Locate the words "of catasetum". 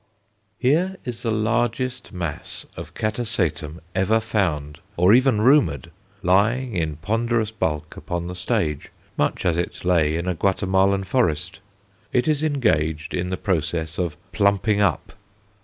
2.75-3.81